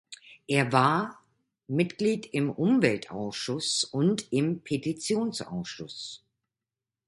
[0.47, 1.19] Er war
[1.67, 6.25] Mitglied im Umweltausschuss und im Petitionsausschuss.